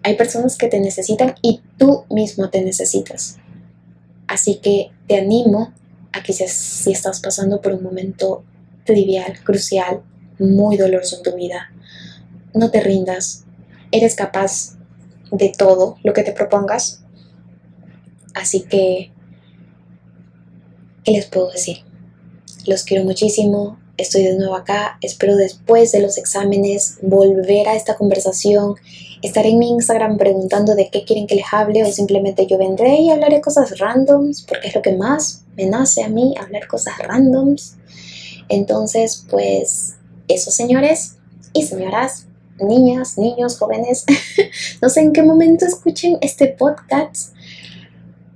Hay 0.03 0.15
personas 0.15 0.57
que 0.57 0.67
te 0.67 0.79
necesitan 0.79 1.35
y 1.41 1.61
tú 1.77 2.05
mismo 2.09 2.49
te 2.49 2.61
necesitas. 2.61 3.37
Así 4.27 4.55
que 4.55 4.91
te 5.07 5.17
animo 5.17 5.73
a 6.13 6.23
que 6.23 6.33
si 6.33 6.91
estás 6.91 7.19
pasando 7.19 7.61
por 7.61 7.73
un 7.73 7.83
momento 7.83 8.43
trivial, 8.85 9.39
crucial, 9.43 10.01
muy 10.39 10.77
doloroso 10.77 11.17
en 11.17 11.23
tu 11.23 11.35
vida, 11.35 11.71
no 12.53 12.71
te 12.71 12.81
rindas, 12.81 13.45
eres 13.91 14.15
capaz 14.15 14.77
de 15.31 15.51
todo 15.55 15.97
lo 16.03 16.13
que 16.13 16.23
te 16.23 16.33
propongas. 16.33 17.03
Así 18.33 18.61
que, 18.61 19.10
¿qué 21.03 21.11
les 21.11 21.25
puedo 21.25 21.51
decir? 21.51 21.77
Los 22.65 22.83
quiero 22.83 23.03
muchísimo, 23.03 23.79
estoy 23.97 24.23
de 24.23 24.37
nuevo 24.37 24.55
acá, 24.55 24.97
espero 25.01 25.35
después 25.35 25.91
de 25.91 26.01
los 26.01 26.17
exámenes 26.17 26.97
volver 27.01 27.67
a 27.67 27.75
esta 27.75 27.95
conversación, 27.95 28.75
estaré 29.21 29.49
en 29.49 29.59
mi 29.59 29.69
Instagram 29.69 30.17
preguntando 30.17 30.75
de 30.75 30.89
qué 30.89 31.03
quieren 31.03 31.27
que 31.27 31.35
les 31.35 31.45
hable 31.51 31.83
o 31.83 31.91
simplemente 31.91 32.47
yo 32.47 32.57
vendré 32.57 32.95
y 32.95 33.11
hablaré 33.11 33.41
cosas 33.41 33.77
randoms, 33.79 34.43
porque 34.43 34.67
es 34.67 34.75
lo 34.75 34.81
que 34.81 34.95
más 34.95 35.43
me 35.55 35.65
nace 35.65 36.03
a 36.03 36.09
mí, 36.09 36.35
hablar 36.39 36.67
cosas 36.67 36.97
randoms. 36.99 37.75
Entonces, 38.49 39.25
pues 39.29 39.95
eso 40.27 40.51
señores 40.51 41.15
y 41.53 41.63
señoras, 41.63 42.25
niñas, 42.59 43.17
niños, 43.17 43.57
jóvenes, 43.57 44.05
no 44.81 44.89
sé 44.89 45.01
en 45.01 45.13
qué 45.13 45.23
momento 45.23 45.65
escuchen 45.65 46.17
este 46.21 46.47
podcast, 46.47 47.33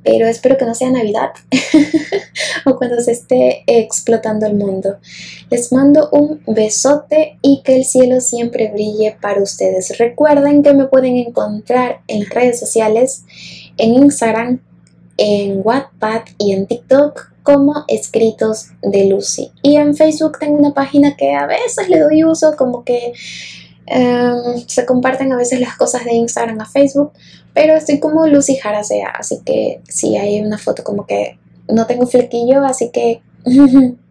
pero 0.06 0.28
espero 0.28 0.58
que 0.58 0.66
no 0.66 0.74
sea 0.74 0.92
Navidad 0.92 1.32
o 2.66 2.78
cuando 2.78 3.02
se 3.02 3.12
esté 3.12 3.64
explotando 3.68 4.46
el 4.46 4.54
mundo. 4.54 4.98
Les 5.50 5.74
mando 5.74 6.10
un 6.12 6.42
besote 6.48 7.38
y 7.42 7.62
que 7.64 7.76
el 7.76 7.84
cielo 7.84 8.22
siempre 8.22 8.72
brille 8.72 9.18
para 9.20 9.42
ustedes. 9.42 9.98
Recuerden 9.98 10.64
que 10.64 10.74
me 10.74 10.86
pueden 10.86 11.18
encontrar 11.18 12.02
en 12.08 12.26
redes 12.28 12.60
sociales, 12.60 13.24
en 13.78 13.96
Instagram 13.96 14.62
en 15.18 15.62
Wattpad 15.64 16.24
y 16.38 16.52
en 16.54 16.68
TikTok 16.68 17.32
como 17.44 17.86
Escritos 17.88 18.68
de 18.82 19.06
Lucy. 19.06 19.52
Y 19.62 19.78
en 19.78 19.96
Facebook 19.96 20.40
tengo 20.40 20.58
una 20.58 20.74
página 20.74 21.16
que 21.16 21.34
a 21.34 21.46
veces 21.46 21.90
le 21.90 22.00
doy 22.00 22.24
uso, 22.24 22.56
como 22.58 22.84
que 22.84 23.14
em, 23.86 24.68
se 24.68 24.86
comparten 24.86 25.32
a 25.32 25.38
veces 25.38 25.60
las 25.60 25.78
cosas 25.78 26.06
de 26.06 26.14
Instagram 26.14 26.60
a 26.60 26.66
Facebook, 26.66 27.14
pero 27.56 27.74
estoy 27.76 28.00
como 28.00 28.28
Lucy 28.28 28.58
Jarasea, 28.58 29.10
así 29.10 29.40
que 29.44 29.82
sí 29.90 30.16
hay 30.16 30.42
una 30.42 30.60
foto 30.60 30.84
como 30.84 31.08
que 31.08 31.40
no 31.68 31.88
tengo 31.88 32.06
flequillo, 32.06 32.64
así 32.64 32.92
que 32.92 33.24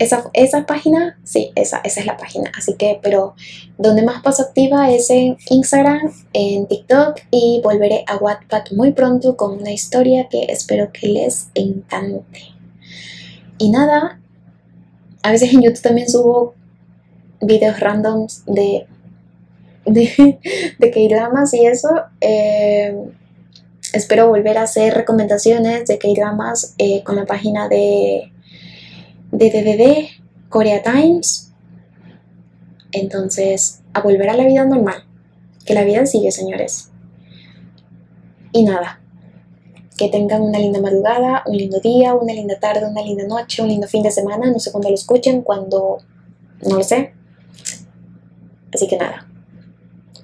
Esa, 0.00 0.30
esa 0.32 0.66
página, 0.66 1.18
sí, 1.22 1.52
esa, 1.54 1.78
esa 1.84 2.00
es 2.00 2.06
la 2.06 2.16
página. 2.16 2.50
Así 2.56 2.74
que, 2.74 2.98
pero 3.02 3.34
donde 3.78 4.02
más 4.02 4.22
paso 4.22 4.42
activa 4.42 4.90
es 4.90 5.10
en 5.10 5.36
Instagram, 5.48 6.12
en 6.32 6.66
TikTok 6.66 7.20
y 7.30 7.60
volveré 7.62 8.04
a 8.08 8.16
Wattpad 8.16 8.72
muy 8.72 8.92
pronto 8.92 9.36
con 9.36 9.58
una 9.58 9.70
historia 9.70 10.28
que 10.28 10.46
espero 10.48 10.90
que 10.92 11.06
les 11.06 11.48
encante. 11.54 12.40
Y 13.58 13.70
nada, 13.70 14.20
a 15.22 15.30
veces 15.30 15.52
en 15.54 15.62
YouTube 15.62 15.82
también 15.82 16.08
subo 16.08 16.54
videos 17.40 17.78
randoms 17.78 18.44
de, 18.46 18.86
de, 19.86 20.38
de 20.78 20.90
K-dramas 20.90 21.54
y 21.54 21.66
eso. 21.66 21.88
Eh, 22.20 22.96
espero 23.92 24.28
volver 24.28 24.58
a 24.58 24.62
hacer 24.62 24.94
recomendaciones 24.94 25.86
de 25.86 25.98
K-dramas 25.98 26.74
eh, 26.78 27.02
con 27.04 27.16
la 27.16 27.26
página 27.26 27.68
de 27.68 28.30
de 29.30 30.08
Korea 30.48 30.82
Times. 30.82 31.52
Entonces, 32.92 33.80
a 33.92 34.00
volver 34.00 34.30
a 34.30 34.36
la 34.36 34.46
vida 34.46 34.64
normal. 34.64 35.04
Que 35.64 35.74
la 35.74 35.84
vida 35.84 36.06
sigue, 36.06 36.30
señores. 36.30 36.90
Y 38.52 38.64
nada, 38.64 39.00
que 39.96 40.08
tengan 40.08 40.42
una 40.42 40.58
linda 40.58 40.80
madrugada, 40.80 41.42
un 41.46 41.56
lindo 41.56 41.80
día, 41.80 42.14
una 42.14 42.32
linda 42.32 42.60
tarde, 42.60 42.86
una 42.86 43.02
linda 43.02 43.26
noche, 43.26 43.62
un 43.62 43.68
lindo 43.68 43.88
fin 43.88 44.02
de 44.02 44.10
semana. 44.12 44.50
No 44.50 44.60
sé 44.60 44.70
cuándo 44.70 44.90
lo 44.90 44.94
escuchen, 44.94 45.42
cuando... 45.42 45.98
No 46.62 46.76
lo 46.76 46.84
sé. 46.84 47.14
Así 48.72 48.86
que 48.86 48.96
nada, 48.96 49.26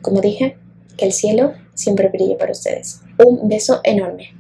como 0.03 0.21
dije, 0.21 0.57
que 0.97 1.07
el 1.07 1.13
cielo 1.13 1.53
siempre 1.75 2.09
brille 2.09 2.37
para 2.37 2.53
ustedes. 2.53 3.01
Un 3.25 3.49
beso 3.49 3.81
enorme. 3.85 4.40